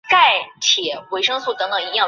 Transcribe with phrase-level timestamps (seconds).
[0.01, 1.93] 在清民两代都到了顶峰。